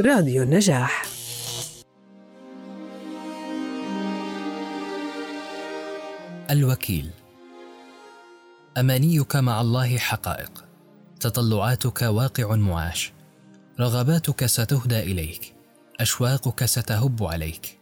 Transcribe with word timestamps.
راديو 0.00 0.42
النجاح. 0.42 1.06
الوكيل. 6.50 7.10
أمانيك 8.78 9.36
مع 9.36 9.60
الله 9.60 9.98
حقائق. 9.98 10.64
تطلعاتك 11.20 12.02
واقع 12.02 12.56
معاش. 12.56 13.12
رغباتك 13.80 14.46
ستهدى 14.46 15.00
إليك. 15.00 15.54
أشواقك 16.00 16.64
ستهب 16.64 17.24
عليك. 17.24 17.78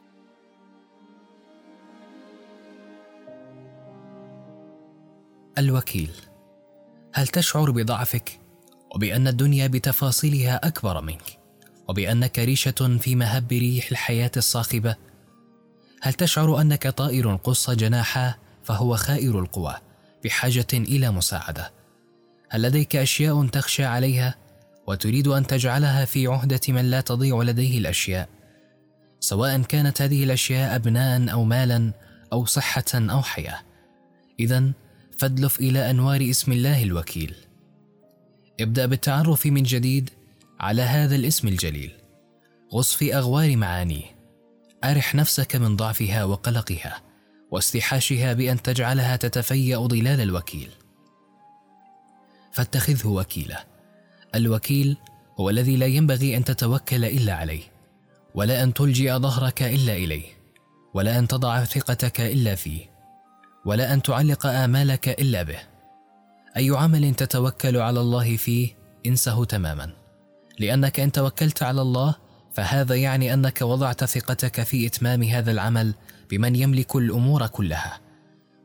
الوكيل. 5.59 6.11
هل 7.15 7.27
تشعر 7.27 7.71
بضعفك؟ 7.71 8.41
وبأن 8.95 9.29
الدنيا 9.29 9.67
بتفاصيلها 9.67 10.67
أكبر 10.67 11.01
منك. 11.01 11.44
وبأنك 11.89 12.39
ريشة 12.39 12.99
في 13.01 13.15
مهب 13.15 13.53
ريح 13.53 13.91
الحياة 13.91 14.31
الصاخبة. 14.37 14.97
هل 16.03 16.13
تشعر 16.13 16.61
أنك 16.61 16.89
طائر 16.89 17.37
قص 17.37 17.71
جناحا؟ 17.71 18.35
فهو 18.65 18.97
خائر 18.97 19.39
القوى 19.39 19.75
بحاجة 20.25 20.67
إلى 20.73 21.11
مساعدة. 21.11 21.73
هل 22.49 22.63
لديك 22.63 22.97
أشياء 22.97 23.47
تخشى 23.47 23.85
عليها؟ 23.85 24.35
وتريد 24.87 25.29
أن 25.29 25.47
تجعلها 25.47 26.05
في 26.05 26.27
عهدة 26.27 26.61
من 26.69 26.91
لا 26.91 27.01
تضيع 27.01 27.43
لديه 27.43 27.79
الأشياء. 27.79 28.29
سواء 29.21 29.63
كانت 29.63 30.03
هذه 30.03 30.25
الأشياء 30.25 30.77
أبناء 30.77 31.33
أو 31.33 31.45
مالا 31.45 31.93
أو 32.33 32.45
صحة 32.45 32.85
أو 32.95 33.23
حياة. 33.23 33.61
اذا 34.41 34.73
فادلف 35.19 35.61
إلى 35.61 35.91
أنوار 35.91 36.31
اسم 36.31 36.53
الله 36.53 36.83
الوكيل. 36.83 37.35
ابدأ 38.61 38.87
بالتعرف 38.87 39.47
من 39.47 39.63
جديد 39.63 40.11
على 40.65 40.83
هذا 40.83 41.17
الاسم 41.17 41.49
الجليل. 41.49 41.93
غص 42.73 42.95
في 42.95 43.17
أغوار 43.17 43.57
معانيه. 43.57 44.05
أرح 44.85 45.15
نفسك 45.15 45.57
من 45.57 45.77
ضعفها 45.77 46.25
وقلقها 46.25 47.03
واستحاشها 47.51 48.33
بأن 48.33 48.63
تجعلها 48.63 49.17
تتفيأ 49.17 49.79
ظلال 49.79 50.21
الوكيل. 50.21 50.71
فاتخذه 52.53 53.07
وكيلا. 53.07 53.65
الوكيل 54.35 54.97
هو 55.41 55.51
الذي 55.51 55.77
لا 55.77 55.87
ينبغي 55.87 56.37
أن 56.37 56.45
تتوكل 56.45 57.05
إلا 57.05 57.35
عليه 57.35 57.63
ولا 58.35 58.63
أن 58.63 58.75
تلجئ 58.75 59.19
ظهرك 59.19 59.63
إلا 59.63 59.97
إليه 59.97 60.29
ولا 60.95 61.19
أن 61.19 61.29
تضع 61.29 61.65
ثقتك 61.65 62.21
إلا 62.21 62.55
فيه 62.55 62.91
ولا 63.65 63.95
أن 63.95 64.03
تعلق 64.03 64.47
آمالك 64.47 65.09
إلا 65.09 65.43
به. 65.43 65.59
أي 66.57 66.71
عمل 66.71 67.15
تتوكل 67.15 67.77
على 67.77 68.01
الله 68.01 68.37
فيه 68.37 68.77
إنسه 69.07 69.45
تماما. 69.45 70.04
لأنك 70.59 71.01
إن 71.01 71.13
توكلت 71.13 71.63
على 71.63 71.83
الله 71.83 72.15
فهذا 72.55 72.95
يعني 72.95 73.35
أنك 73.35 73.63
وضعت 73.63 74.05
ثقتك 74.05 74.63
في 74.63 74.87
إتمام 74.87 75.23
هذا 75.23 75.51
العمل 75.51 75.95
بمن 76.31 76.57
يملك 76.57 76.97
الأمور 76.97 77.47
كلها. 77.47 78.01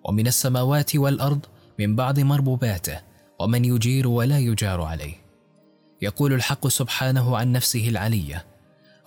ومن 0.03 0.27
السماوات 0.27 0.95
والأرض 0.95 1.45
من 1.79 1.95
بعض 1.95 2.19
مربوباته 2.19 2.99
ومن 3.39 3.65
يجير 3.65 4.07
ولا 4.07 4.39
يجار 4.39 4.81
عليه. 4.81 5.15
يقول 6.01 6.33
الحق 6.33 6.67
سبحانه 6.67 7.37
عن 7.37 7.51
نفسه 7.51 7.89
العلية 7.89 8.45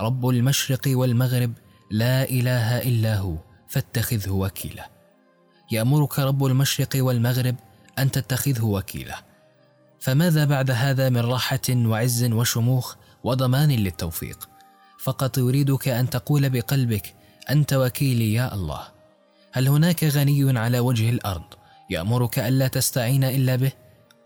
رب 0.01 0.29
المشرق 0.29 0.81
والمغرب 0.87 1.53
لا 1.91 2.23
إله 2.23 2.79
إلا 2.79 3.17
هو 3.17 3.37
فاتخذه 3.69 4.31
وكيلا. 4.31 4.91
يأمرك 5.71 6.19
رب 6.19 6.45
المشرق 6.45 6.89
والمغرب 6.97 7.57
أن 7.99 8.11
تتخذه 8.11 8.65
وكيلا. 8.65 9.32
فماذا 10.03 10.45
بعد 10.45 10.71
هذا 10.71 11.09
من 11.09 11.21
راحة 11.21 11.69
وعز 11.71 12.25
وشموخ 12.25 12.95
وضمان 13.25 13.71
للتوفيق؟ 13.71 14.49
فقط 14.99 15.39
يريدك 15.39 15.89
أن 15.89 16.11
تقول 16.11 16.51
بقلبك 16.51 17.15
أنت 17.51 17.73
وكيلي 17.73 18.35
يا 18.35 18.55
الله. 18.55 18.83
هل 19.53 19.69
هناك 19.69 20.05
غني 20.05 20.59
على 20.59 20.79
وجه 20.79 21.11
الأرض 21.11 21.45
يأمرك 21.91 22.39
ألا 22.39 22.69
تستعين 22.69 23.25
إلا 23.25 23.57
به 23.57 23.73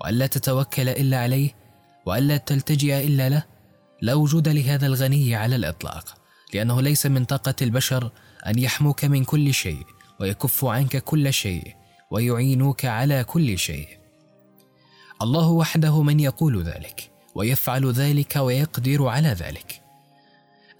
وألا 0.00 0.26
تتوكل 0.26 0.88
إلا 0.88 1.18
عليه 1.18 1.50
وألا 2.06 2.36
تلتجئ 2.36 3.06
إلا 3.06 3.28
له؟ 3.28 3.42
لا 4.02 4.14
وجود 4.14 4.48
لهذا 4.48 4.86
الغني 4.86 5.34
على 5.34 5.56
الإطلاق 5.56 6.14
لأنه 6.54 6.82
ليس 6.82 7.06
من 7.06 7.24
طاقة 7.24 7.54
البشر 7.62 8.10
أن 8.46 8.58
يحموك 8.58 9.04
من 9.04 9.24
كل 9.24 9.54
شيء 9.54 9.86
ويكف 10.20 10.64
عنك 10.64 10.96
كل 10.96 11.32
شيء 11.32 11.74
ويعينوك 12.10 12.84
على 12.84 13.24
كل 13.24 13.58
شيء. 13.58 14.05
الله 15.22 15.48
وحده 15.48 16.02
من 16.02 16.20
يقول 16.20 16.62
ذلك 16.62 17.10
ويفعل 17.34 17.92
ذلك 17.92 18.36
ويقدر 18.36 19.06
على 19.06 19.28
ذلك. 19.28 19.82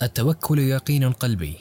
التوكل 0.02 0.58
يقين 0.58 1.12
قلبي. 1.12 1.56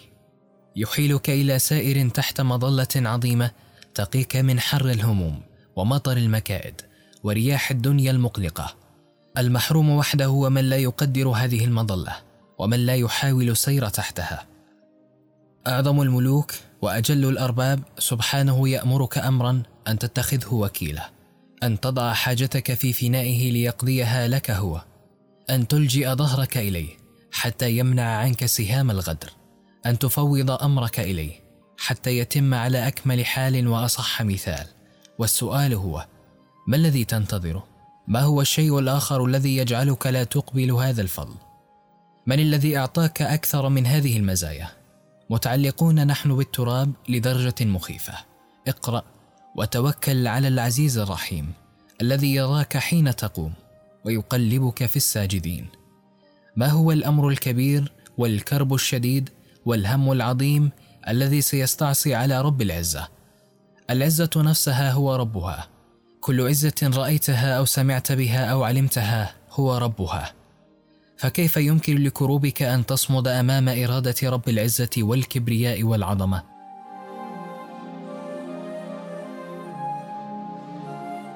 يحيلك 0.75 1.29
إلى 1.29 1.59
سائر 1.59 2.09
تحت 2.09 2.41
مظلة 2.41 2.87
عظيمة 2.95 3.51
تقيك 3.93 4.35
من 4.35 4.59
حر 4.59 4.89
الهموم 4.89 5.41
ومطر 5.75 6.17
المكائد 6.17 6.81
ورياح 7.23 7.71
الدنيا 7.71 8.11
المقلقة. 8.11 8.75
المحروم 9.37 9.89
وحده 9.89 10.25
هو 10.25 10.49
من 10.49 10.69
لا 10.69 10.77
يقدر 10.77 11.27
هذه 11.27 11.65
المظلة 11.65 12.15
ومن 12.57 12.79
لا 12.79 12.95
يحاول 12.95 13.49
السير 13.49 13.89
تحتها. 13.89 14.45
أعظم 15.67 16.01
الملوك 16.01 16.53
وأجل 16.81 17.29
الأرباب 17.29 17.79
سبحانه 17.99 18.69
يأمرك 18.69 19.17
امرا 19.17 19.63
أن 19.87 19.99
تتخذه 19.99 20.53
وكيلا. 20.53 21.14
أن 21.65 21.79
تضع 21.79 22.13
حاجتك 22.13 22.73
في 22.73 22.93
فنائه 22.93 23.51
ليقضيها 23.51 24.27
لك 24.27 24.51
هو 24.51 24.81
أن 25.49 25.67
تلجئ 25.67 26.15
ظهرك 26.15 26.57
إليه 26.57 26.89
حتى 27.31 27.77
يمنع 27.77 28.17
عنك 28.17 28.45
سهام 28.45 28.91
الغدر 28.91 29.29
أن 29.85 29.99
تفوض 29.99 30.51
أمرك 30.51 30.99
إليه 30.99 31.45
حتى 31.77 32.17
يتم 32.17 32.53
على 32.53 32.87
أكمل 32.87 33.25
حال 33.25 33.67
وأصح 33.67 34.21
مثال. 34.21 34.67
والسؤال 35.19 35.73
هو 35.73 36.05
ما 36.67 36.75
الذي 36.75 37.05
تنتظره؟ 37.05 37.67
ما 38.07 38.21
هو 38.21 38.41
الشيء 38.41 38.79
الآخر 38.79 39.25
الذي 39.25 39.57
يجعلك 39.57 40.07
لا 40.07 40.23
تقبل 40.23 40.71
هذا 40.71 41.01
الفضل؟ 41.01 41.35
من 42.27 42.39
الذي 42.39 42.77
أعطاك 42.77 43.21
أكثر 43.21 43.69
من 43.69 43.85
هذه 43.85 44.17
المزايا؟ 44.17 44.69
متعلقون 45.29 46.07
نحن 46.07 46.35
بالتراب 46.35 46.91
لدرجة 47.09 47.65
مخيفة. 47.65 48.13
اقرأ. 48.67 49.14
وتوكل 49.55 50.27
على 50.27 50.47
العزيز 50.47 50.97
الرحيم 50.97 51.51
الذي 52.01 52.35
يراك 52.35 52.77
حين 52.77 53.15
تقوم 53.15 53.53
ويقلبك 54.05 54.85
في 54.85 54.95
الساجدين. 54.95 55.67
ما 56.55 56.67
هو 56.67 56.91
الأمر 56.91 57.29
الكبير 57.29 57.91
والكرب 58.17 58.73
الشديد 58.73 59.29
والهم 59.65 60.11
العظيم 60.11 60.71
الذي 61.07 61.41
سيستعصي 61.41 62.15
على 62.15 62.41
رب 62.41 62.61
العزة؟ 62.61 63.07
العزة 63.89 64.29
نفسها 64.35 64.91
هو 64.91 65.15
ربها. 65.15 65.67
كل 66.21 66.47
عزة 66.47 66.91
رأيتها 66.95 67.57
أو 67.57 67.65
سمعت 67.65 68.11
بها 68.11 68.45
أو 68.45 68.63
علمتها 68.63 69.35
هو 69.51 69.77
ربها. 69.77 70.33
فكيف 71.17 71.57
يمكن 71.57 72.03
لكروبك 72.03 72.61
أن 72.61 72.85
تصمد 72.85 73.27
أمام 73.27 73.69
إرادة 73.69 74.29
رب 74.29 74.49
العزة 74.49 74.89
والكبرياء 74.97 75.83
والعظمة؟ 75.83 76.54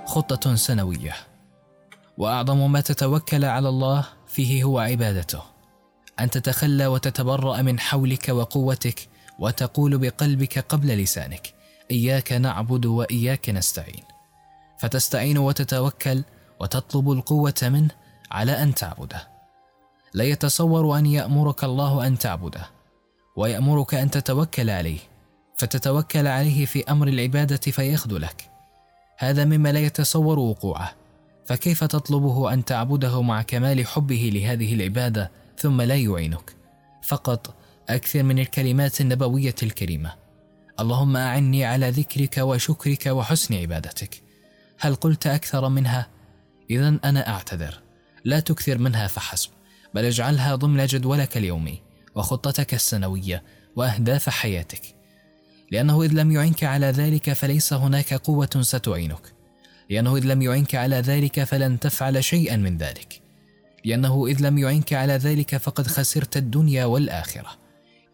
خطة 0.09 0.55
سنوية. 0.55 1.15
وأعظم 2.17 2.71
ما 2.71 2.81
تتوكل 2.81 3.45
على 3.45 3.69
الله 3.69 4.07
فيه 4.27 4.63
هو 4.63 4.79
عبادته. 4.79 5.41
أن 6.19 6.29
تتخلى 6.29 6.87
وتتبرأ 6.87 7.61
من 7.61 7.79
حولك 7.79 8.29
وقوتك 8.29 9.07
وتقول 9.39 9.97
بقلبك 9.97 10.59
قبل 10.59 10.87
لسانك 10.87 11.53
إياك 11.91 12.31
نعبد 12.33 12.85
وإياك 12.85 13.49
نستعين. 13.49 14.03
فتستعين 14.79 15.37
وتتوكل 15.37 16.23
وتطلب 16.59 17.11
القوة 17.11 17.61
منه 17.63 17.91
على 18.31 18.63
أن 18.63 18.73
تعبده. 18.75 19.27
لا 20.13 20.23
يتصور 20.23 20.97
أن 20.97 21.05
يأمرك 21.05 21.63
الله 21.63 22.07
أن 22.07 22.17
تعبده 22.17 22.65
ويأمرك 23.35 23.93
أن 23.93 24.11
تتوكل 24.11 24.69
عليه. 24.69 24.99
فتتوكل 25.57 26.27
عليه 26.27 26.65
في 26.65 26.83
أمر 26.91 27.07
العبادة 27.07 27.71
فيخذلك. 27.71 28.48
هذا 29.21 29.45
مما 29.45 29.71
لا 29.71 29.79
يتصور 29.79 30.39
وقوعه. 30.39 30.95
فكيف 31.45 31.83
تطلبه 31.83 32.53
أن 32.53 32.65
تعبده 32.65 33.21
مع 33.21 33.41
كمال 33.41 33.87
حبه 33.87 34.29
لهذه 34.33 34.73
العبادة 34.73 35.31
ثم 35.57 35.81
لا 35.81 35.95
يعينك؟ 35.95 36.55
فقط 37.03 37.55
أكثر 37.89 38.23
من 38.23 38.39
الكلمات 38.39 39.01
النبوية 39.01 39.55
الكريمة. 39.63 40.13
اللهم 40.79 41.17
أعني 41.17 41.65
على 41.65 41.89
ذكرك 41.89 42.37
وشكرك 42.37 43.05
وحسن 43.05 43.55
عبادتك. 43.55 44.21
هل 44.79 44.95
قلت 44.95 45.27
أكثر 45.27 45.69
منها؟ 45.69 46.07
اذا 46.69 46.99
أنا 47.03 47.29
أعتذر. 47.29 47.81
لا 48.25 48.39
تكثر 48.39 48.77
منها 48.77 49.07
فحسب 49.07 49.49
بل 49.93 50.05
اجعلها 50.05 50.55
ضمن 50.55 50.85
جدولك 50.85 51.37
اليومي 51.37 51.81
وخطتك 52.15 52.73
السنوية 52.73 53.43
وأهداف 53.75 54.29
حياتك. 54.29 54.98
لأنه 55.71 56.03
إذ 56.03 56.13
لم 56.13 56.31
يعنك 56.31 56.63
على 56.63 56.85
ذلك 56.85 57.33
فليس 57.33 57.73
هناك 57.73 58.13
قوة 58.13 58.49
ستعينك. 58.61 59.33
لأنه 59.89 60.17
إذ 60.17 60.25
لم 60.25 60.41
يعنك 60.41 60.75
على 60.75 60.95
ذلك 60.95 61.43
فلن 61.43 61.79
تفعل 61.79 62.23
شيئا 62.23 62.57
من 62.57 62.77
ذلك. 62.77 63.21
لأنه 63.85 64.27
إذ 64.27 64.41
لم 64.41 64.57
يعنك 64.57 64.93
على 64.93 65.13
ذلك 65.13 65.57
فقد 65.57 65.87
خسرت 65.87 66.37
الدنيا 66.37 66.85
والآخرة. 66.85 67.49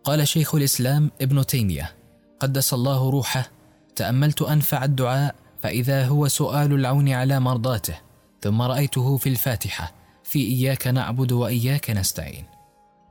قال 0.03 0.27
شيخ 0.27 0.55
الإسلام 0.55 1.11
ابن 1.21 1.45
تيمية 1.45 1.91
قدس 2.39 2.73
الله 2.73 3.09
روحه 3.09 3.49
تأملت 3.95 4.41
أنفع 4.41 4.83
الدعاء 4.83 5.35
فإذا 5.63 6.05
هو 6.05 6.27
سؤال 6.27 6.73
العون 6.73 7.09
على 7.09 7.39
مرضاته 7.39 7.97
ثم 8.41 8.61
رأيته 8.61 9.17
في 9.17 9.29
الفاتحة 9.29 9.91
في 10.23 10.39
إياك 10.39 10.87
نعبد 10.87 11.31
وإياك 11.31 11.89
نستعين. 11.89 12.45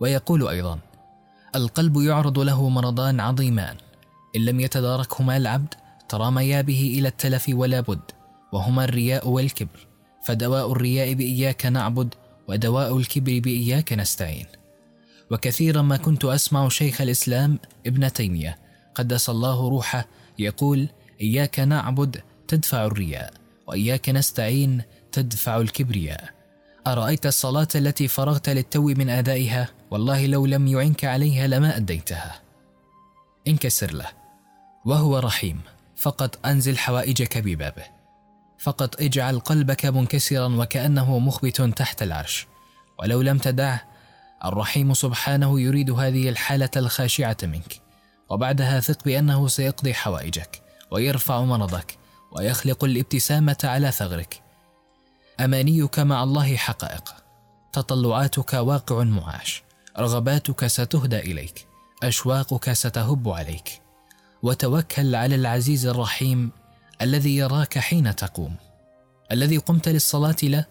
ويقول 0.00 0.48
أيضا 0.48 0.78
القلب 1.54 1.96
يعرض 1.96 2.38
له 2.38 2.68
مرضان 2.68 3.20
عظيمان 3.20 3.76
إن 4.36 4.44
لم 4.44 4.60
يتداركهما 4.60 5.36
العبد 5.36 5.74
تراميا 6.08 6.60
به 6.60 6.94
إلى 6.98 7.08
التلف 7.08 7.44
ولا 7.48 7.80
بد 7.80 8.10
وهما 8.52 8.84
الرياء 8.84 9.28
والكبر. 9.28 9.86
فدواء 10.26 10.72
الرياء 10.72 11.14
بإياك 11.14 11.66
نعبد 11.66 12.14
ودواء 12.48 12.96
الكبر 12.96 13.38
بإياك 13.38 13.92
نستعين. 13.92 14.46
وكثيرا 15.30 15.82
ما 15.82 15.96
كنت 15.96 16.24
أسمع 16.24 16.68
شيخ 16.68 17.00
الإسلام 17.00 17.58
ابن 17.86 18.12
تيمية 18.12 18.58
قدس 18.94 19.30
الله 19.30 19.68
روحه 19.68 20.06
يقول 20.38 20.88
إياك 21.20 21.60
نعبد 21.60 22.20
تدفع 22.48 22.84
الرياء 22.84 23.32
وإياك 23.66 24.08
نستعين 24.08 24.82
تدفع 25.12 25.56
الكبرياء. 25.56 26.30
أرأيت 26.86 27.26
الصلاة 27.26 27.68
التي 27.74 28.08
فرغت 28.08 28.48
للتو 28.48 28.82
من 28.82 29.10
أدائها 29.10 29.68
والله 29.90 30.26
لو 30.26 30.46
لم 30.46 30.66
يعنك 30.66 31.04
عليها 31.04 31.46
لما 31.46 31.76
أديتها. 31.76 32.40
انكسر 33.48 33.94
له. 33.94 34.23
وهو 34.84 35.18
رحيم. 35.18 35.60
فقط 35.96 36.46
أنزل 36.46 36.78
حوائجك 36.78 37.38
ببابه 37.38 37.84
فقط 38.58 39.00
اجعل 39.00 39.38
قلبك 39.38 39.86
منكسرا 39.86 40.46
وكأنه 40.46 41.18
مخبت 41.18 41.60
تحت 41.60 42.02
العرش. 42.02 42.46
ولو 42.98 43.22
لم 43.22 43.38
تدعه 43.38 43.82
الرحيم 44.44 44.94
سبحانه 44.94 45.60
يريد 45.60 45.90
هذه 45.90 46.28
الحالة 46.28 46.70
الخاشعة 46.76 47.36
منك. 47.42 47.80
وبعدها 48.30 48.80
ثق 48.80 49.04
بأنه 49.04 49.48
سيقضي 49.48 49.94
حوائجك 49.94 50.62
ويرفع 50.90 51.40
مرضك 51.40 51.98
ويخلق 52.32 52.84
الابتسامة 52.84 53.58
على 53.64 53.90
ثغرك. 53.90 54.42
أمانيك 55.40 55.98
مع 55.98 56.22
الله 56.22 56.56
حقائق. 56.56 57.14
تطلعاتك 57.72 58.52
واقع 58.52 59.02
معاش. 59.02 59.62
رغباتك 59.98 60.66
ستهدى 60.66 61.18
إليك. 61.18 61.66
أشواقك 62.02 62.72
ستهب 62.72 63.28
عليك. 63.28 63.83
وتوكل 64.44 65.14
على 65.14 65.34
العزيز 65.34 65.86
الرحيم 65.86 66.50
الذي 67.02 67.36
يراك 67.36 67.78
حين 67.78 68.16
تقوم 68.16 68.56
الذي 69.32 69.56
قمت 69.56 69.88
للصلاة 69.88 70.36
له 70.42 70.64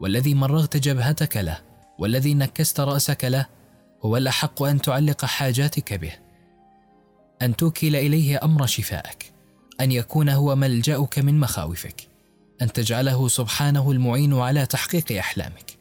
والذي 0.00 0.34
مرغت 0.34 0.76
جبهتك 0.76 1.36
له 1.36 1.58
والذي 1.98 2.34
نكست 2.34 2.80
رأسك 2.80 3.24
له 3.24 3.46
هو 4.02 4.16
الأحق 4.16 4.62
أن 4.62 4.80
تعلق 4.80 5.24
حاجاتك 5.24 5.92
به. 5.92 6.12
أن 7.42 7.56
توكل 7.56 7.96
إليه 7.96 8.40
أمر 8.42 8.66
شفائك 8.66 9.32
أن 9.80 9.92
يكون 9.92 10.28
هو 10.28 10.56
ملجأك 10.56 11.18
من 11.18 11.40
مخاوفك 11.40 12.08
أن 12.62 12.72
تجعله 12.72 13.28
سبحانه 13.28 13.90
المعين 13.90 14.34
على 14.34 14.66
تحقيق 14.66 15.18
أحلامك. 15.18 15.78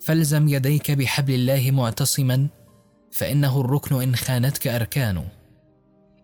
فالزم 0.00 0.48
يديك 0.48 0.90
بحبل 0.90 1.34
الله 1.34 1.70
معتصما 1.70 2.48
فإنه 3.12 3.60
الركن 3.60 4.02
إن 4.02 4.16
خانتك 4.16 4.66
أركانه 4.66 5.39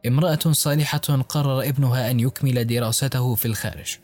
امرأة 0.07 0.53
صالحة 0.53 1.23
قرر 1.29 1.63
ابنها 1.63 2.11
أن 2.11 2.21
يكمل 2.21 2.67
دراسته 2.67 3.35
في 3.35 3.47
الخارج 3.47 3.97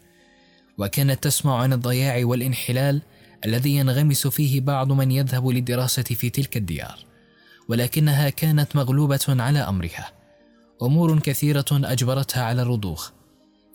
وكانت 0.79 1.25
تسمع 1.25 1.59
عن 1.59 1.73
الضياع 1.73 2.25
والانحلال 2.25 3.03
الذي 3.45 3.77
ينغمس 3.77 4.27
فيه 4.27 4.61
بعض 4.61 4.93
من 4.93 5.11
يذهب 5.11 5.49
للدراسة 5.49 6.03
في 6.03 6.31
تلك 6.31 6.57
الديار 6.57 6.99
ولكنها 7.69 8.29
كانت 8.29 8.77
مغلوبة 8.77 9.21
على 9.29 9.59
أمرها. 9.59 10.13
أمور 10.83 11.19
كثيرة 11.19 11.65
أجبرتها 11.73 12.43
على 12.43 12.63
الرضوخ 12.63 13.11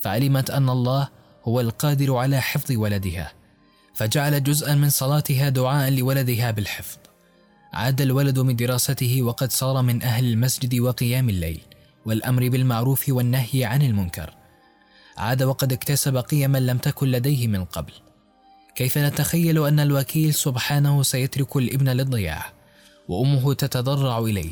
فعلمت 0.01 0.49
أن 0.49 0.69
الله 0.69 1.09
هو 1.43 1.59
القادر 1.59 2.15
على 2.15 2.41
حفظ 2.41 2.71
ولدها 2.71 3.33
فجعل 3.93 4.43
جزءا 4.43 4.75
من 4.75 4.89
صلاتها 4.89 5.49
دعاء 5.49 5.89
لولدها 5.89 6.51
بالحفظ. 6.51 6.97
عاد 7.73 8.01
الولد 8.01 8.39
من 8.39 8.55
دراسته 8.55 9.21
وقد 9.21 9.51
صار 9.51 9.81
من 9.81 10.03
أهل 10.03 10.25
المسجد 10.25 10.79
وقيام 10.79 11.29
الليل. 11.29 11.61
والأمر 12.07 12.49
بالمعروف 12.49 13.09
والنهي 13.09 13.65
عن 13.65 13.81
المنكر. 13.81 14.33
عاد 15.17 15.43
وقد 15.43 15.73
اكتسب 15.73 16.17
قيما 16.17 16.57
لم 16.57 16.77
تكن 16.77 17.07
لديه 17.07 17.47
من 17.47 17.65
قبل. 17.65 17.93
كيف 18.75 18.97
نتخيل 18.97 19.65
أن 19.67 19.79
الوكيل 19.79 20.33
سبحانه 20.33 21.03
سيترك 21.03 21.57
الإبن 21.57 21.89
للضياع 21.89 22.45
وأمه 23.07 23.53
تتضرع 23.53 24.19
إليه؟ 24.19 24.51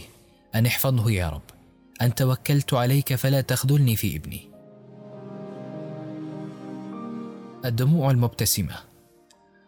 أن 0.56 0.66
احفظه 0.66 1.12
يا 1.12 1.30
رب. 1.30 1.42
أن 2.02 2.16
توكلت 2.16 2.74
عليك 2.74 3.16
فلا 3.16 3.42
تخذلني 3.42 3.96
في 3.96 4.16
إبني. 4.16 4.50
الدموع 7.66 8.12
المبتسمة. 8.12 8.76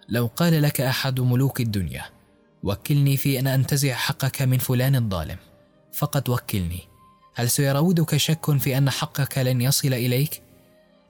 لو 0.10 0.30
قال 0.36 0.62
لك 0.62 0.82
أحد 0.82 1.20
ملوك 1.20 1.62
الدنيا 1.62 2.06
وكلني 2.64 3.18
في 3.18 3.40
أن 3.40 3.48
أنتزع 3.48 3.94
حقك 3.94 4.42
من 4.42 4.58
فلان 4.58 4.96
الظالم 4.96 5.38
فقد 5.94 6.30
وكلني. 6.30 6.97
هل 7.38 7.50
سيراودك 7.50 8.18
شك 8.18 8.58
في 8.58 8.78
أن 8.78 8.90
حقك 8.90 9.38
لن 9.38 9.62
يصل 9.62 9.94
إليك؟ 9.94 10.42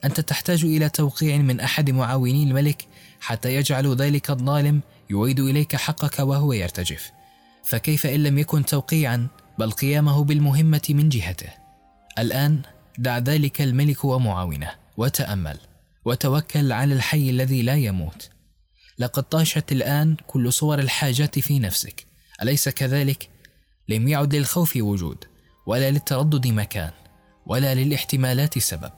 أنت 0.05 0.19
تحتاج 0.19 0.65
إلى 0.65 0.89
توقيع 0.89 1.37
من 1.37 1.59
أحد 1.59 1.89
معاوني 1.89 2.43
الملك 2.43 2.87
حتى 3.19 3.55
يجعل 3.55 3.95
ذلك 3.95 4.29
الظالم 4.29 4.81
يعيد 5.09 5.39
إليك 5.39 5.75
حقك 5.75 6.19
وهو 6.19 6.53
يرتجف 6.53 7.11
فكيف 7.63 8.05
إن 8.05 8.23
لم 8.23 8.37
يكن 8.37 8.65
توقيعا 8.65 9.27
بل 9.57 9.71
قيامه 9.71 10.23
بالمهمة 10.23 10.81
من 10.89 11.09
جهته 11.09 11.49
الآن 12.19 12.61
دع 12.97 13.17
ذلك 13.17 13.61
الملك 13.61 14.05
ومعاونة 14.05 14.71
وتأمل 14.97 15.57
وتوكل 16.05 16.71
على 16.71 16.93
الحي 16.93 17.29
الذي 17.29 17.61
لا 17.61 17.75
يموت 17.75 18.29
لقد 18.99 19.23
طاشت 19.23 19.71
الآن 19.71 20.15
كل 20.27 20.53
صور 20.53 20.79
الحاجات 20.79 21.39
في 21.39 21.59
نفسك 21.59 22.05
أليس 22.41 22.69
كذلك؟ 22.69 23.29
لم 23.89 24.07
يعد 24.07 24.35
للخوف 24.35 24.77
وجود 24.77 25.36
ولا 25.67 25.91
للتردد 25.91 26.47
مكان 26.47 26.91
ولا 27.45 27.75
للاحتمالات 27.75 28.59
سبب. 28.59 28.91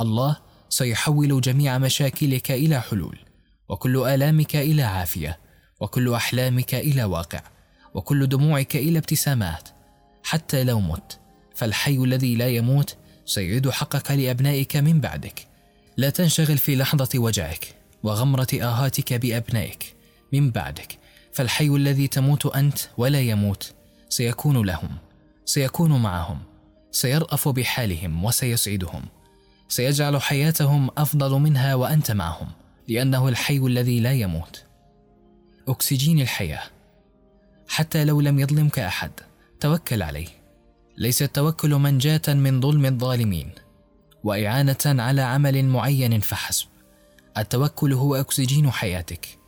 الله 0.00 0.36
سيحول 0.68 1.40
جميع 1.40 1.78
مشاكلك 1.78 2.50
إلى 2.50 2.80
حلول 2.80 3.18
وكل 3.68 4.06
آلامك 4.06 4.56
إلى 4.56 4.82
عافية 4.82 5.38
وكل 5.80 6.14
أحلامك 6.14 6.74
إلى 6.74 7.04
واقع 7.04 7.40
وكل 7.94 8.28
دموعك 8.28 8.76
إلى 8.76 8.98
ابتسامات. 8.98 9.68
حتى 10.24 10.64
لو 10.64 10.80
مت 10.80 11.18
فالحي 11.54 11.96
الذي 11.96 12.36
لا 12.36 12.48
يموت 12.48 12.96
سيعيد 13.26 13.70
حقك 13.70 14.10
لأبنائك 14.10 14.76
من 14.76 15.00
بعدك. 15.00 15.46
لا 15.96 16.10
تنشغل 16.10 16.58
في 16.58 16.76
لحظة 16.76 17.08
وجعك 17.14 17.74
وغمرة 18.02 18.48
آهاتك 18.54 19.12
بأبنائك 19.12 19.96
من 20.32 20.50
بعدك. 20.50 20.98
فالحي 21.32 21.68
الذي 21.68 22.08
تموت 22.08 22.46
أنت 22.46 22.78
ولا 22.96 23.20
يموت 23.20 23.72
سيكون 24.08 24.66
لهم. 24.66 25.09
سيكون 25.50 26.02
معهم 26.02 26.38
سيرأف 26.90 27.48
بحالهم 27.48 28.24
وسيسعدهم 28.24 29.02
سيجعل 29.68 30.22
حياتهم 30.22 30.90
أفضل 30.98 31.40
منها 31.40 31.74
وأنت 31.74 32.10
معهم 32.10 32.48
لأنه 32.88 33.28
الحي 33.28 33.56
الذي 33.56 34.00
لا 34.00 34.12
يموت. 34.12 34.64
أكسجين 35.68 36.20
الحياة. 36.20 36.62
حتى 37.68 38.04
لو 38.04 38.20
لم 38.20 38.38
يظلمك 38.38 38.78
أحد 38.78 39.10
توكل 39.60 40.02
عليه. 40.02 40.28
ليس 40.96 41.22
التوكل 41.22 41.74
منجاة 41.74 42.22
من 42.28 42.60
ظلم 42.60 42.86
الظالمين 42.86 43.50
وإعانة 44.24 45.02
على 45.02 45.22
عمل 45.22 45.64
معين 45.64 46.20
فحسب. 46.20 46.66
التوكل 47.38 47.92
هو 47.92 48.14
أكسجين 48.14 48.70
حياتك. 48.70 49.38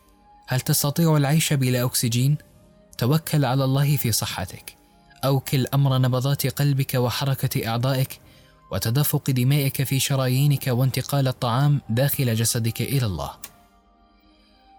هل 0.48 0.60
تستطيع 0.60 1.16
العيش 1.16 1.52
بلا 1.52 1.84
أكسجين؟ 1.84 2.36
توكل 2.98 3.44
على 3.44 3.64
الله 3.64 3.96
في 3.96 4.12
صحتك. 4.12 4.81
أوكل 5.24 5.66
أمر 5.74 5.98
نبضات 5.98 6.46
قلبك 6.46 6.94
وحركة 6.94 7.68
أعضائك 7.68 8.20
وتدفق 8.72 9.30
دمائك 9.30 9.82
في 9.82 10.00
شرايينك 10.00 10.66
وانتقال 10.66 11.28
الطعام 11.28 11.80
داخل 11.88 12.34
جسدك 12.34 12.82
إلى 12.82 13.06
الله. 13.06 13.30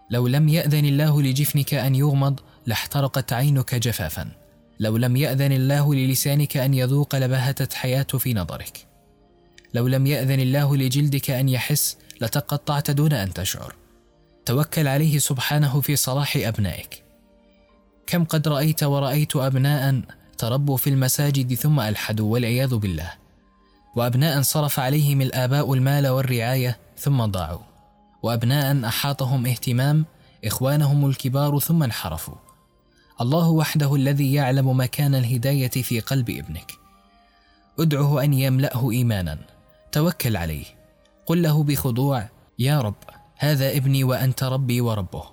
لو 0.10 0.28
لم 0.28 0.50
يأذن 0.50 0.86
الله 0.86 1.22
لجفنك 1.22 1.74
أن 1.74 1.96
يغمض 1.96 2.40
لاحترقت 2.66 3.34
عينك 3.34 3.76
جفافا. 3.76 4.32
لو 4.80 4.98
لم 4.98 5.16
يأذن 5.16 5.52
الله 5.52 5.96
للسانك 5.96 6.58
أن 6.58 6.74
يذوق 6.74 7.16
لبهة 7.16 7.70
حياة 7.74 8.04
في 8.04 8.34
نظرك. 8.34 8.86
لو 9.74 9.88
لم 9.88 10.08
يأذن 10.08 10.40
الله 10.40 10.78
لجلدك 10.78 11.30
أن 11.30 11.50
يحس 11.50 11.98
لتقطعت 12.22 12.92
دون 12.92 13.14
أن 13.14 13.34
تشعر. 13.34 13.76
توكل 14.46 14.88
عليه 14.88 15.20
سبحانه 15.20 15.82
في 15.82 15.96
صلاح 15.96 16.38
أبنائك. 16.38 17.04
كم 18.08 18.24
قد 18.24 18.48
رأيت 18.48 18.84
ورأيت 18.84 19.36
أبناء 19.36 20.02
تربوا 20.44 20.78
في 20.78 20.90
المساجد 20.90 21.54
ثم 21.54 21.80
ألحدوا 21.80 22.34
والعياذ 22.34 22.76
بالله. 22.76 23.14
وأبناء 23.96 24.42
صرف 24.42 24.80
عليهم 24.80 25.22
الآباء 25.22 25.74
المال 25.74 26.08
والرعاية 26.08 26.78
ثم 26.98 27.26
ضاعوا. 27.26 27.62
وأبناء 28.24 28.86
أحاطهم 28.86 29.46
اهتمام 29.46 30.06
إخوانهم 30.46 31.06
الكبار 31.06 31.60
ثم 31.60 31.84
انحرفوا. 31.84 32.36
الله 33.22 33.50
وحده 33.50 33.96
الذي 33.96 34.34
يعلم 34.34 34.80
مكان 34.80 35.16
الهداية 35.16 35.70
في 35.70 36.00
قلب 36.00 36.30
ابنك. 36.30 36.72
ادعه 37.80 38.24
أن 38.24 38.34
يملأه 38.34 38.92
إيمانا. 38.92 39.38
توكل 39.92 40.38
عليه. 40.38 40.66
قل 41.26 41.42
له 41.42 41.64
بخضوع 41.64 42.30
يا 42.60 42.82
رب 42.82 43.04
هذا 43.38 43.78
ابني 43.78 44.04
وأنت 44.04 44.44
ربي 44.44 44.82
وربه. 44.82 45.24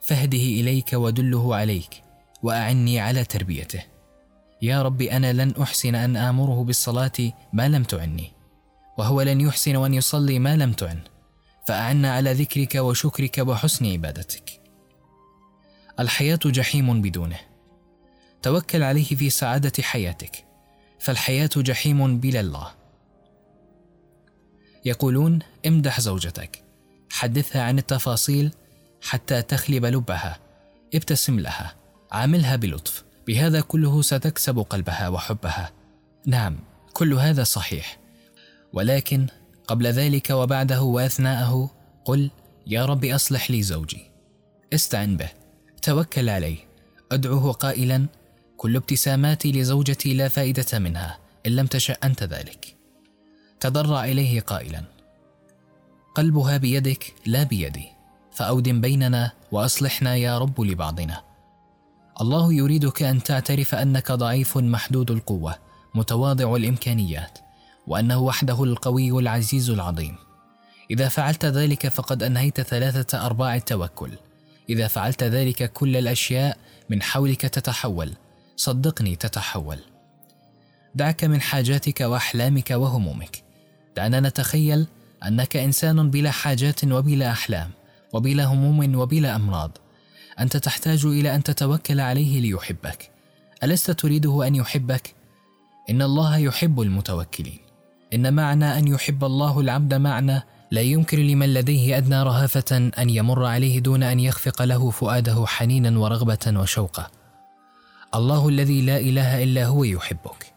فاهده 0.00 0.38
إليك 0.38 0.92
ودله 0.92 1.56
عليك 1.56 2.02
وأعني 2.42 3.00
على 3.00 3.24
تربيته. 3.24 3.97
يا 4.62 4.82
رب 4.82 5.02
أنا 5.02 5.32
لن 5.32 5.54
أحسن 5.62 5.94
أن 5.94 6.16
آمره 6.16 6.64
بالصلاة 6.64 7.32
ما 7.52 7.68
لم 7.68 7.84
تعني 7.84 8.32
وهو 8.98 9.22
لن 9.22 9.40
يحسن 9.40 9.84
أن 9.84 9.94
يصلي 9.94 10.38
ما 10.38 10.56
لم 10.56 10.72
تعن 10.72 10.98
فأعنا 11.66 12.12
على 12.12 12.32
ذكرك 12.32 12.74
وشكرك 12.74 13.38
وحسن 13.38 13.86
عبادتك. 13.86 14.60
الحياة 16.00 16.40
جحيم 16.44 17.02
بدونه. 17.02 17.40
توكل 18.42 18.82
عليه 18.82 19.04
في 19.04 19.30
سعادة 19.30 19.82
حياتك 19.82 20.44
فالحياة 20.98 21.50
جحيم 21.56 22.20
بلا 22.20 22.40
الله. 22.40 22.70
يقولون 24.84 25.38
امدح 25.66 26.00
زوجتك. 26.00 26.64
حدثها 27.10 27.62
عن 27.62 27.78
التفاصيل 27.78 28.52
حتى 29.02 29.42
تخلب 29.42 29.84
لبها 29.84 30.38
ابتسم 30.94 31.40
لها 31.40 31.74
عاملها 32.12 32.56
بلطف. 32.56 33.07
بهذا 33.28 33.60
كله 33.60 34.02
ستكسب 34.02 34.58
قلبها 34.58 35.08
وحبها. 35.08 35.70
نعم 36.26 36.58
كل 36.92 37.14
هذا 37.14 37.44
صحيح. 37.44 37.98
ولكن 38.72 39.26
قبل 39.66 39.86
ذلك 39.86 40.30
وبعده 40.30 40.82
وأثناءه 40.82 41.70
قل 42.04 42.30
يا 42.66 42.86
رب 42.86 43.04
أصلح 43.04 43.50
لي 43.50 43.62
زوجي. 43.62 44.10
استعن 44.74 45.16
به. 45.16 45.28
توكل 45.82 46.28
عليه. 46.28 46.58
أدعوه 47.12 47.52
قائلا 47.52 48.06
كل 48.56 48.76
ابتساماتي 48.76 49.52
لزوجتي 49.52 50.14
لا 50.14 50.28
فائدة 50.28 50.78
منها 50.78 51.18
إن 51.46 51.56
لم 51.56 51.66
تشأ 51.66 51.96
أنت 52.04 52.22
ذلك. 52.22 52.76
تضرع 53.60 54.04
إليه 54.04 54.40
قائلا 54.40 54.82
قلبها 56.14 56.56
بيدك 56.56 57.14
لا 57.26 57.42
بيدي 57.42 57.88
فاودم 58.32 58.80
بيننا 58.80 59.32
وأصلحنا 59.52 60.16
يا 60.16 60.38
رب 60.38 60.60
لبعضنا. 60.60 61.27
الله 62.20 62.52
يريدك 62.52 63.02
أن 63.02 63.22
تعترف 63.22 63.74
أنك 63.74 64.12
ضعيف 64.12 64.56
محدود 64.56 65.10
القوة 65.10 65.54
متواضع 65.94 66.56
الإمكانيات 66.56 67.38
وأنه 67.86 68.18
وحده 68.18 68.64
القوي 68.64 69.10
العزيز 69.10 69.70
العظيم. 69.70 70.16
إذا 70.90 71.08
فعلت 71.08 71.44
ذلك 71.44 71.88
فقد 71.88 72.22
أنهيت 72.22 72.60
ثلاثة 72.60 73.26
أرباع 73.26 73.56
التوكل. 73.56 74.10
إذا 74.70 74.88
فعلت 74.88 75.24
ذلك 75.24 75.72
كل 75.72 75.96
الأشياء 75.96 76.58
من 76.90 77.02
حولك 77.02 77.40
تتحول. 77.40 78.12
صدقني 78.56 79.16
تتحول. 79.16 79.78
دعك 80.94 81.24
من 81.24 81.40
حاجاتك 81.40 82.00
وأحلامك 82.00 82.70
وهمومك. 82.70 83.42
دعنا 83.96 84.20
نتخيل 84.20 84.86
أنك 85.26 85.56
إنسان 85.56 86.10
بلا 86.10 86.30
حاجات 86.30 86.84
وبلا 86.84 87.30
أحلام 87.30 87.70
وبلا 88.12 88.44
هموم 88.44 88.94
وبلا 88.96 89.36
أمراض. 89.36 89.78
أنت 90.40 90.56
تحتاج 90.56 91.06
إلى 91.06 91.34
أن 91.34 91.42
تتوكل 91.42 92.00
عليه 92.00 92.40
ليحبك. 92.40 93.10
ألست 93.64 93.90
تريده 93.90 94.46
أن 94.46 94.54
يحبك؟ 94.54 95.14
إن 95.90 96.02
الله 96.02 96.36
يحب 96.36 96.80
المتوكلين. 96.80 97.58
إن 98.14 98.34
معنى 98.34 98.78
أن 98.78 98.88
يحب 98.88 99.24
الله 99.24 99.60
العبد 99.60 99.94
معنى 99.94 100.42
لا 100.70 100.80
يمكن 100.80 101.18
لمن 101.18 101.54
لديه 101.54 101.96
أدنى 101.96 102.22
رهافة 102.22 102.90
أن 102.98 103.10
يمر 103.10 103.44
عليه 103.44 103.80
دون 103.80 104.02
أن 104.02 104.20
يخفق 104.20 104.62
له 104.62 104.90
فؤاده 104.90 105.46
حنينا 105.46 105.98
ورغبة 105.98 106.52
وشوقا 106.56 107.10
الله 108.14 108.48
الذي 108.48 108.80
لا 108.80 108.96
إله 108.96 109.42
إلا 109.42 109.66
هو 109.66 109.84
يحبك. 109.84 110.52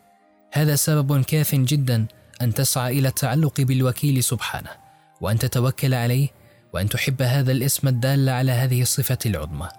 هذا 0.52 0.76
سبب 0.76 1.22
كاف 1.22 1.56
جدا 1.56 2.06
أن 2.42 2.54
تسعى 2.54 3.00
إلى 3.00 3.08
التعلق 3.08 3.62
بالوكيل 3.62 4.24
سبحانه 4.24 4.70
وأن 5.22 5.40
تتوكل 5.40 5.94
عليه 5.94 6.30
وأن 6.74 6.90
تحب 6.90 7.22
هذا 7.22 7.52
الاسم 7.52 7.88
الدال 7.88 8.30
على 8.30 8.52
هذه 8.52 8.82
الصفة 8.82 9.18
العظمى. 9.26 9.70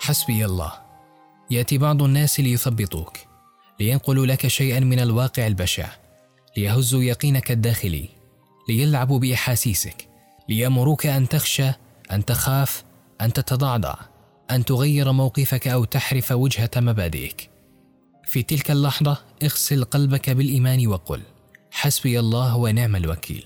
حسبي 0.00 0.44
الله. 0.44 0.72
يأتي 1.50 1.78
بعض 1.78 2.02
الناس 2.02 2.40
ليثبطوك 2.40 3.18
لينقلوا 3.80 4.26
لك 4.26 4.46
شيئا 4.46 4.80
من 4.80 5.00
الواقع 5.00 5.46
البشع 5.46 5.88
ليهزوا 6.56 7.02
يقينك 7.02 7.50
الداخلي 7.50 8.08
ليلعبوا 8.68 9.18
بأحاسيسك 9.18 10.08
ليأمروك 10.48 11.06
أن 11.06 11.28
تخشى 11.28 11.70
أن 12.12 12.24
تخاف 12.24 12.84
أن 13.20 13.32
تتضعضع 13.32 13.94
أن 14.50 14.64
تغير 14.64 15.12
موقفك 15.12 15.68
أو 15.68 15.84
تحرف 15.84 16.32
وجهة 16.32 16.70
مبادئك. 16.76 17.50
في 18.24 18.42
تلك 18.42 18.70
اللحظة 18.70 19.18
اغسل 19.42 19.84
قلبك 19.84 20.30
بالإيمان 20.30 20.86
وقل 20.86 21.22
حسبي 21.76 22.18
الله 22.20 22.56
ونعم 22.56 22.96
الوكيل. 22.96 23.44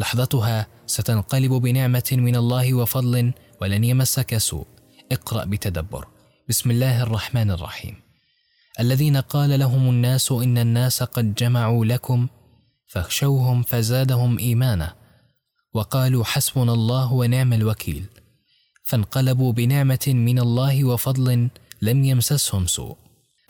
لحظتها 0.00 0.66
ستنقلب 0.86 1.52
بنعمة 1.52 2.08
من 2.12 2.36
الله 2.36 2.74
وفضل 2.74 3.32
ولن 3.60 3.84
يمسك 3.84 4.38
سوء. 4.38 4.66
اقرأ 5.12 5.44
بتدبر. 5.44 6.06
بسم 6.48 6.70
الله 6.70 7.02
الرحمن 7.02 7.50
الرحيم. 7.50 7.96
الذين 8.80 9.16
قال 9.16 9.58
لهم 9.58 9.88
الناس 9.90 10.32
إن 10.32 10.58
الناس 10.58 11.02
قد 11.02 11.34
جمعوا 11.34 11.84
لكم 11.84 12.28
فاخشوهم 12.86 13.62
فزادهم 13.62 14.38
إيمانا. 14.38 14.94
وقالوا 15.74 16.24
حسبنا 16.24 16.72
الله 16.72 17.12
ونعم 17.12 17.52
الوكيل. 17.52 18.04
فانقلبوا 18.84 19.52
بنعمة 19.52 20.06
من 20.06 20.38
الله 20.38 20.84
وفضل 20.84 21.48
لم 21.82 22.04
يمسسهم 22.04 22.66
سوء. 22.66 22.96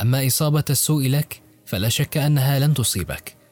أما 0.01 0.27
إصابة 0.27 0.65
السوء 0.71 1.09
لك 1.09 1.43
فلا 1.67 1.89
شك 1.89 2.17
أنها 2.17 2.59
لن 2.59 2.75
تصيبك. 2.75 3.44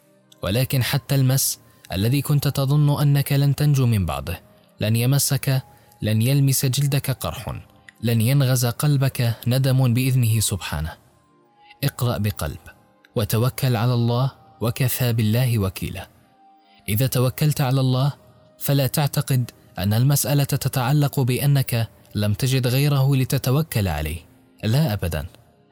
ولكن 0.43 0.83
حتى 0.83 1.15
المس 1.15 1.59
الذي 1.93 2.23
كنت 2.23 2.49
تظن 2.49 3.01
أنك 3.01 3.33
لن 3.33 3.55
تنجو 3.55 3.87
من 3.87 4.07
بعضه 4.07 4.37
لن 4.81 4.97
يمسك 4.97 5.63
لن 6.03 6.23
يلمس 6.23 6.67
جلدك 6.67 7.11
قرح 7.11 7.63
لن 8.03 8.21
ينغز 8.21 8.67
قلبك 8.67 9.35
ندم 9.47 9.95
بإذنه 9.95 10.41
سبحانه. 10.41 10.93
اقرأ 11.85 12.19
بقلب 12.19 12.59
وتوكل 13.17 13.77
على 13.77 13.95
الله 13.95 14.31
وكفى 14.61 15.13
بالله 15.13 15.59
وكيلا. 15.59 16.09
إذا 16.89 17.07
توكلت 17.07 17.61
على 17.61 17.81
الله 17.81 18.13
فلا 18.59 18.87
تعتقد 18.87 19.51
أن 19.79 19.93
المسألة 19.93 20.45
تتعلق 20.45 21.21
بأنك 21.21 21.89
لم 22.15 22.35
تجد 22.35 22.67
غيره 22.67 23.17
لتتوكل 23.17 23.89
عليه. 23.89 24.19
لا 24.65 24.93
ابدا. 24.93 25.27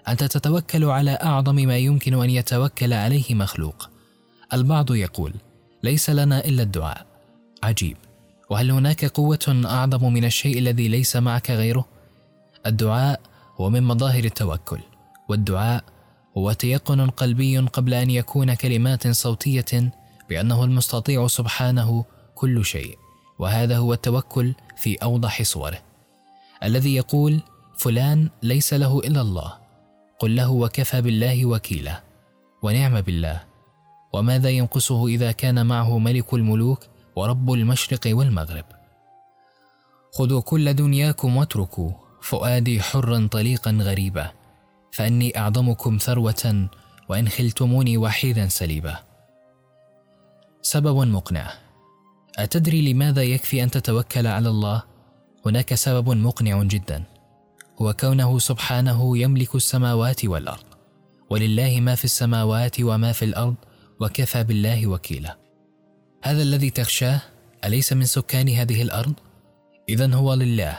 أنت 0.09 0.25
تتوكل 0.25 0.85
على 0.85 1.11
أعظم 1.11 1.55
ما 1.55 1.77
يمكن 1.77 2.23
أن 2.23 2.31
يتوكل 2.31 2.93
عليه 2.93 3.35
مخلوق. 3.35 3.91
البعض 4.52 4.90
يقول 4.90 5.35
ليس 5.83 6.11
لنا 6.11 6.45
إلا 6.45 6.62
الدعاء. 6.62 7.07
عجيب. 7.62 7.97
وهل 8.50 8.71
هناك 8.71 9.04
قوة 9.04 9.62
أعظم 9.64 10.12
من 10.12 10.25
الشيء 10.25 10.59
الذي 10.59 10.88
ليس 10.88 11.16
معك 11.16 11.50
غيره؟ 11.50 11.85
الدعاء 12.66 13.21
هو 13.61 13.71
من 13.71 13.83
مظاهر 13.83 14.25
التوكل 14.25 14.80
والدعاء 15.28 15.85
هو 16.38 16.52
تيقن 16.52 17.11
قلبي 17.11 17.59
قبل 17.59 17.95
أن 17.95 18.11
يكون 18.11 18.54
كلمات 18.54 19.09
صوتية 19.09 19.92
بأنه 20.28 20.64
المستطيع 20.64 21.26
سبحانه 21.26 22.04
كل 22.35 22.64
شيء 22.64 22.99
وهذا 23.38 23.76
هو 23.78 23.92
التوكل 23.92 24.54
في 24.76 24.97
أوضح 24.97 25.42
صوره. 25.42 25.78
الذي 26.62 26.95
يقول 26.95 27.40
فلان 27.76 28.28
ليس 28.42 28.75
له 28.75 28.99
إلا 28.99 29.21
الله. 29.21 29.54
قل 30.19 30.37
له 30.37 30.50
وكفى 30.50 31.02
بالله 31.02 31.47
وكيلا 31.47 32.02
ونعم 32.62 33.00
بالله. 33.00 33.50
وماذا 34.12 34.50
ينقصه 34.50 35.07
إذا 35.07 35.33
كان 35.33 35.67
معه 35.67 35.99
ملك 35.99 36.35
الملوك 36.35 36.87
ورب 37.17 37.52
المشرق 37.52 38.00
والمغرب؟ 38.07 38.64
خذوا 40.12 40.40
كل 40.40 40.75
دنياكم 40.75 41.37
واتركوا 41.37 41.90
فؤادي 42.23 42.83
حرا 42.83 43.29
طليقا 43.31 43.71
غريبا 43.71 44.31
فإني 44.93 45.38
أعظمكم 45.38 45.99
ثروة 45.99 46.69
وإن 47.09 47.29
خلتموني 47.29 47.97
وحيدا 47.97 48.49
سليبا 48.49 48.97
سبب 50.62 50.97
مقنع. 50.97 51.52
أتدري 52.38 52.93
لماذا 52.93 53.23
يكفي 53.23 53.62
أن 53.62 53.71
تتوكل 53.71 54.26
على 54.26 54.49
الله؟ 54.49 54.83
هناك 55.47 55.75
سبب 55.75 56.09
مقنع 56.09 56.62
جدا. 56.62 57.05
هو 57.83 57.93
كونه 57.93 58.38
سبحانه 58.38 59.19
يملك 59.19 59.55
السماوات 59.55 60.25
والأرض 60.25 60.64
ولله 61.31 61.81
ما 61.81 61.95
في 61.95 62.05
السماوات 62.05 62.81
وما 62.81 63.12
في 63.12 63.25
الأرض 63.25 63.55
وكفى 64.00 64.45
بالله 64.45 64.87
وكيلا. 64.87 65.37
هذا 66.23 66.42
الذي 66.42 66.71
تخشاه 66.71 67.21
أليس 67.64 67.92
من 67.92 68.04
سكان 68.04 68.49
هذه 68.49 68.83
الأرض؟ 68.83 69.14
اذا 69.88 70.14
هو 70.14 70.35
لله 70.35 70.78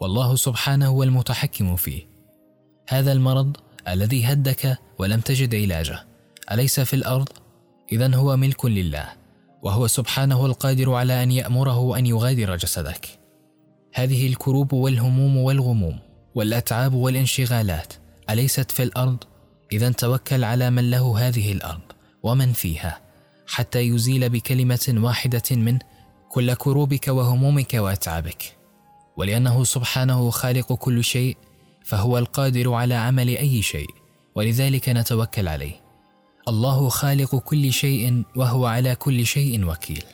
والله 0.00 0.36
سبحانه 0.36 0.86
هو 0.86 1.02
المتحكم 1.02 1.76
فيه. 1.76 2.06
هذا 2.88 3.12
المرض 3.12 3.56
الذي 3.88 4.24
هدك 4.24 4.78
ولم 4.98 5.20
تجد 5.20 5.54
علاجه. 5.54 6.06
أليس 6.52 6.80
في 6.80 6.94
الأرض؟ 6.94 7.28
اذا 7.92 8.14
هو 8.14 8.36
ملك 8.36 8.64
لله 8.64 9.08
وهو 9.62 9.86
سبحانه 9.86 10.46
القادر 10.46 10.92
على 10.94 11.22
أن 11.22 11.30
يأمره 11.30 11.98
ان 11.98 12.06
يغادر 12.06 12.56
جسدك. 12.56 13.08
هذه 13.94 14.26
الكروب 14.26 14.72
والهموم 14.72 15.36
والغموم 15.36 15.98
والأتعاب 16.34 16.94
والانشغالات 16.94 17.92
أليست 18.30 18.70
في 18.70 18.82
الأرض؟ 18.82 19.24
اذا 19.72 19.90
توكل 19.90 20.44
على 20.44 20.70
من 20.70 20.90
له 20.90 21.28
هذه 21.28 21.52
الأرض. 21.52 21.93
ومن 22.24 22.52
فيها 22.52 23.00
حتى 23.46 23.80
يزيل 23.80 24.28
بكلمة 24.28 24.94
واحدة 24.96 25.42
منه 25.50 25.78
كل 26.28 26.54
كروبك 26.54 27.08
وهمومك 27.08 27.74
وأتعابك 27.74 28.56
ولأنه 29.16 29.64
سبحانه 29.64 30.30
خالق 30.30 30.72
كل 30.72 31.04
شيء 31.04 31.36
فهو 31.84 32.18
القادر 32.18 32.72
على 32.72 32.94
عمل 32.94 33.28
أي 33.28 33.62
شيء 33.62 33.90
ولذلك 34.34 34.88
نتوكل 34.88 35.48
عليه. 35.48 35.80
الله 36.48 36.88
خالق 36.88 37.36
كل 37.36 37.72
شيء 37.72 38.22
وهو 38.36 38.66
على 38.66 38.94
كل 38.94 39.26
شيء 39.26 39.64
وكيل. 39.64 40.04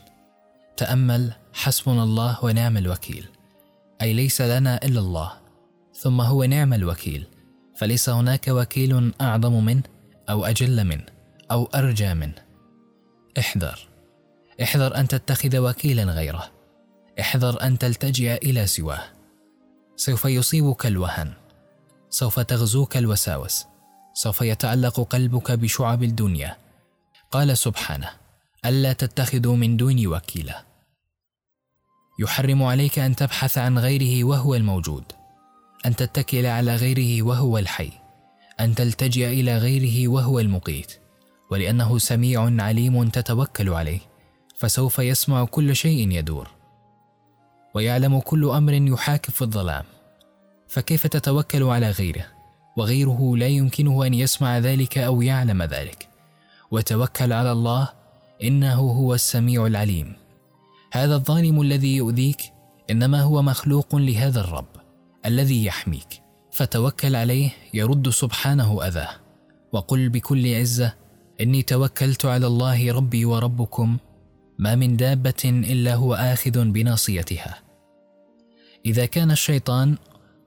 تأمل 0.76 1.32
حسبنا 1.52 2.02
الله 2.02 2.44
ونعم 2.44 2.76
الوكيل. 2.76 3.28
أي 4.02 4.12
ليس 4.12 4.40
لنا 4.40 4.84
إلا 4.84 5.00
الله 5.00 5.32
ثم 5.94 6.20
هو 6.20 6.44
نعم 6.44 6.74
الوكيل. 6.74 7.26
فليس 7.76 8.08
هناك 8.08 8.48
وكيل 8.48 9.12
أعظم 9.20 9.64
منه 9.64 9.82
أو 10.30 10.44
أجل 10.44 10.84
منه 10.84 11.19
أو 11.50 11.64
أرجى 11.64 12.14
منه 12.14 12.34
احذر. 13.38 13.88
احذر 14.62 14.96
أن 14.96 15.08
تتخذ 15.08 15.58
وكيلا 15.58 16.04
غيره. 16.04 16.50
احذر 17.20 17.62
أن 17.62 17.78
تلتجئ 17.78 18.36
إلى 18.36 18.66
سواه. 18.66 19.02
سوف 19.96 20.24
يصيبك 20.24 20.86
الوهن. 20.86 21.32
سوف 22.10 22.40
تغزوك 22.40 22.96
الوساوس. 22.96 23.66
سوف 24.14 24.40
يتعلق 24.40 25.00
قلبك 25.00 25.52
بشعب 25.52 26.02
الدنيا. 26.02 26.56
قال 27.30 27.58
سبحانه 27.58 28.10
ألا 28.64 28.92
تتخذوا 28.92 29.56
من 29.56 29.76
دوني 29.76 30.06
وكيلا. 30.06 30.64
يحرم 32.20 32.62
عليك 32.62 32.98
أن 32.98 33.16
تبحث 33.16 33.58
عن 33.58 33.78
غيره 33.78 34.24
وهو 34.24 34.54
الموجود. 34.54 35.04
أن 35.86 35.96
تتكل 35.96 36.46
على 36.46 36.76
غيره 36.76 37.22
وهو 37.22 37.58
الحي. 37.58 37.92
أن 38.60 38.74
تلتجئ 38.74 39.26
إلى 39.26 39.58
غيره 39.58 40.08
وهو 40.08 40.40
المقيت. 40.40 40.99
ولأنه 41.50 41.98
سميع 41.98 42.62
عليم 42.62 43.08
تتوكل 43.08 43.68
عليه 43.68 44.00
فسوف 44.58 44.98
يسمع 44.98 45.44
كل 45.44 45.76
شيء 45.76 46.10
يدور. 46.10 46.48
ويعلم 47.74 48.20
كل 48.20 48.50
أمر 48.50 48.72
يحاك 48.72 49.30
في 49.30 49.42
الظلام. 49.42 49.84
فكيف 50.68 51.06
تتوكل 51.06 51.62
على 51.62 51.90
غيره؟ 51.90 52.26
وغيره 52.76 53.36
لا 53.36 53.46
يمكنه 53.46 54.06
أن 54.06 54.14
يسمع 54.14 54.58
ذلك 54.58 54.98
أو 54.98 55.22
يعلم 55.22 55.62
ذلك. 55.62 56.08
وتوكل 56.70 57.32
على 57.32 57.52
الله 57.52 57.88
إنه 58.42 58.80
هو 58.80 59.14
السميع 59.14 59.66
العليم. 59.66 60.16
هذا 60.92 61.14
الظالم 61.14 61.60
الذي 61.60 61.96
يؤذيك 61.96 62.42
إنما 62.90 63.22
هو 63.22 63.42
مخلوق 63.42 63.96
لهذا 63.96 64.40
الرب 64.40 64.68
الذي 65.26 65.64
يحميك. 65.64 66.22
فتوكل 66.52 67.16
عليه 67.16 67.50
يرد 67.74 68.08
سبحانه 68.08 68.86
أذاه. 68.86 69.10
وقل 69.72 70.08
بكل 70.08 70.54
عزة 70.54 70.94
إني 71.40 71.62
توكلت 71.62 72.24
على 72.24 72.46
الله 72.46 72.92
ربي 72.92 73.24
وربكم 73.24 73.96
ما 74.58 74.74
من 74.74 74.96
دابة 74.96 75.44
إلا 75.44 75.94
هو 75.94 76.14
آخذ 76.14 76.64
بناصيتها. 76.64 77.58
إذا 78.86 79.06
كان 79.06 79.30
الشيطان 79.30 79.96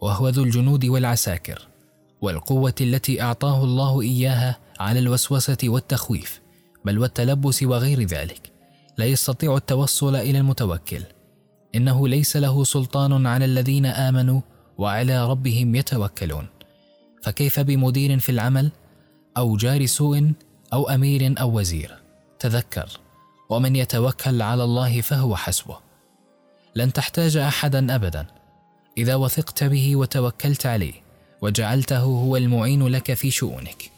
وهو 0.02 0.30
ذو 0.30 0.44
الجنود 0.44 0.86
والعساكر 0.86 1.68
والقوة 2.22 2.76
التي 2.82 3.22
أعطاه 3.22 3.64
الله 3.64 4.02
إياها 4.02 4.58
على 4.80 5.00
الوسوسة 5.00 5.58
والتخويف 5.64 6.42
بل 6.86 7.00
والتلبس 7.00 7.64
وغير 7.64 8.04
ذلك 8.04 8.52
لا 8.98 9.06
يستطيع 9.06 9.56
التوصل 9.56 10.16
إلى 10.16 10.38
المتوكل. 10.38 11.04
إنه 11.76 12.08
ليس 12.08 12.38
له 12.38 12.64
سلطان 12.64 13.28
على 13.28 13.46
الذين 13.46 13.86
آمنوا 13.86 14.42
وعلى 14.78 15.30
ربهم 15.30 15.76
يتوكلون. 15.76 16.48
فكيف 17.24 17.60
بمدير 17.60 18.20
في 18.20 18.32
العمل 18.32 18.72
أو 19.38 19.58
جار 19.58 19.86
سوء 19.86 20.34
أو 20.74 20.90
أمير 20.90 21.36
أو 21.42 21.58
وزير. 21.58 21.98
تذكر. 22.40 22.90
ومن 23.50 23.76
يتوكل 23.76 24.42
على 24.42 24.64
الله 24.64 25.02
فهو 25.02 25.36
حسبه. 25.36 25.78
لن 26.76 26.94
تحتاج 26.94 27.38
أحدا 27.38 27.96
أبدا. 27.96 28.26
إذا 28.98 29.16
وثقت 29.16 29.64
به 29.64 29.96
وتوكلت 29.96 30.66
عليه 30.66 30.94
وجعلته 31.42 32.00
هو 32.00 32.38
المعين 32.38 32.88
لك 32.88 33.14
في 33.14 33.32
شؤونك. 33.32 33.92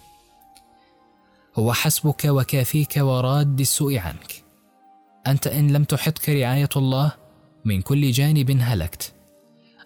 هو 1.56 1.74
حسبك 1.74 2.26
وكافيك 2.26 2.94
وراد 2.98 3.60
السوء 3.60 3.98
عنك. 3.98 4.44
أنت 5.28 5.48
إن 5.48 5.74
لم 5.74 5.84
تحطك 5.84 6.30
رعاية 6.30 6.70
الله 6.76 7.12
من 7.66 7.82
كل 7.82 8.12
جانب 8.12 8.58
هلكت. 8.62 9.14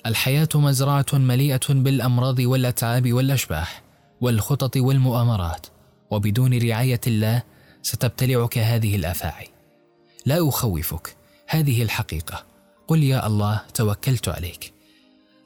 الحياة 0.05 0.49
مزرعة 0.55 1.05
مليئة 1.13 1.67
بالأمراض 1.69 2.39
والأتعاب 2.39 3.13
والأشباح 3.13 3.81
والخطط 4.21 4.77
والمؤامرات. 4.77 5.67
وبدون 6.11 6.69
رعاية 6.69 7.01
الله 7.07 7.43
ستبتلعك 7.81 8.57
هذه 8.57 8.95
الآفاعي. 8.95 9.47
لا 10.25 10.49
أخوفك 10.49 11.15
هذه 11.47 11.83
الحقيقة. 11.83 12.45
قل 12.87 13.03
يا 13.03 13.27
الله 13.27 13.61
توكلت 13.73 14.29
عليك. 14.29 14.73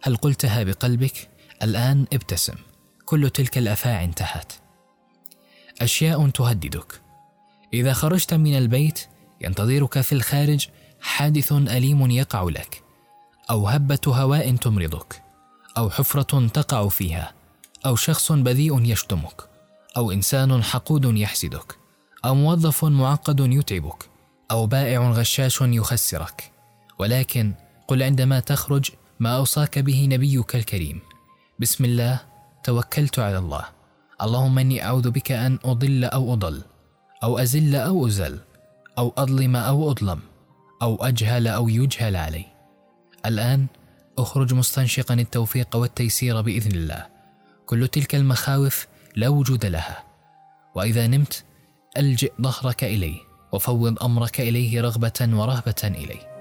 هل 0.01 0.15
قلتها 0.15 0.63
بقلبك؟ 0.63 1.29
الآن 1.63 2.05
ابتسم. 2.13 2.55
كل 3.05 3.29
تلك 3.29 3.57
الافاعي 3.57 4.05
انتهت. 4.05 4.53
أشياء 5.81 6.29
تهددك. 6.29 7.01
إذا 7.73 7.93
خرجت 7.93 8.33
من 8.33 8.57
البيت 8.57 8.99
ينتظرك 9.41 10.01
في 10.01 10.13
الخارج 10.13 10.67
حادث 11.01 11.51
أليم 11.51 12.11
يقع 12.11 12.43
لك 12.43 12.83
أو 13.49 13.67
هبة 13.67 13.99
هواء 14.07 14.55
تمرضك 14.55 15.23
أو 15.77 15.89
حفرة 15.89 16.47
تقع 16.47 16.87
فيها 16.87 17.33
أو 17.85 17.95
شخص 17.95 18.31
بذيء 18.31 18.81
يشتمك. 18.81 19.52
أو 19.97 20.11
إنسان 20.11 20.63
حقود 20.63 21.05
يحسدك 21.05 21.77
أو 22.25 22.35
موظف 22.35 22.85
معقد 22.85 23.39
يتعبك 23.39 24.09
أو 24.51 24.65
بائع 24.65 25.11
غشاش 25.11 25.61
يخسرك. 25.61 26.51
ولكن 26.99 27.53
قل 27.87 28.03
عندما 28.03 28.39
تخرج 28.39 28.91
ما 29.19 29.35
أوصاك 29.35 29.79
به 29.79 30.05
نبيك 30.05 30.55
الكريم. 30.55 31.01
بسم 31.59 31.85
الله 31.85 32.19
توكلت 32.63 33.19
على 33.19 33.37
الله. 33.37 33.65
اللهم 34.21 34.59
إني 34.59 34.85
أعوذ 34.85 35.11
بك 35.11 35.31
أن 35.31 35.59
أضل 35.65 36.03
أو 36.03 36.33
أضل 36.33 36.61
أو 37.23 37.37
أزل 37.37 37.75
أو 37.75 38.07
أزل 38.07 38.39
أو 38.97 39.13
أظلم 39.17 39.55
أو 39.55 39.91
أظلم 39.91 40.19
أو 40.81 40.95
أجهل 41.05 41.47
أو 41.47 41.69
يجهل 41.69 42.15
علي. 42.15 42.45
الآن 43.25 43.67
أخرج 44.17 44.53
مستنشقا 44.53 45.13
التوفيق 45.13 45.75
والتيسير 45.75 46.41
بإذن 46.41 46.71
الله. 46.71 47.05
كل 47.65 47.87
تلك 47.87 48.15
المخاوف 48.15 48.87
لا 49.15 49.27
وجود 49.29 49.65
لها. 49.65 50.03
وإذا 50.75 51.07
نمت 51.07 51.43
ألجئ 51.97 52.33
ظهرك 52.41 52.83
إليه 52.83 53.19
وفوض 53.51 54.03
أمرك 54.03 54.41
إليه 54.41 54.81
رغبة 54.81 55.29
ورهبة 55.33 55.81
إليه. 55.83 56.33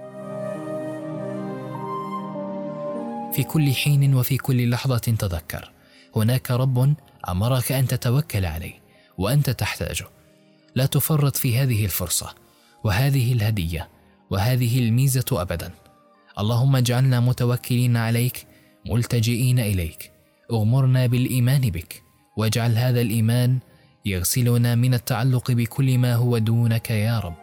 في 3.33 3.43
كل 3.43 3.73
حين 3.73 4.15
وفي 4.15 4.37
كل 4.37 4.71
لحظة 4.71 4.99
تذكر. 4.99 5.73
هناك 6.17 6.51
رب 6.51 6.95
أمرك 7.29 7.73
أن 7.73 7.87
تتوكل 7.87 8.45
عليه 8.45 8.81
وأنت 9.19 9.51
تحتاجه. 9.51 10.07
لا 10.75 10.87
تفرط 10.87 11.37
في 11.37 11.59
هذه 11.59 11.85
الفرصة 11.85 12.35
وهذه 12.85 13.33
الهدية 13.33 13.89
وهذه 14.31 14.79
الميزة 14.79 15.25
ابدا. 15.33 15.71
اللهم 16.39 16.77
اجعلنا 16.77 17.21
متوكلين 17.21 17.97
عليك 17.97 18.47
ملتجئين 18.87 19.59
إليك. 19.59 20.13
اغمرنا 20.51 21.07
بالإيمان 21.07 21.61
بك. 21.61 22.03
واجعل 22.37 22.79
هذا 22.79 23.01
الإيمان 23.01 23.59
يغسلنا 24.05 24.75
من 24.75 24.95
التعلق 24.95 25.51
بكل 25.51 25.99
ما 25.99 26.15
هو 26.15 26.39
دونك 26.39 26.91
يا 26.91 27.19
رب. 27.19 27.42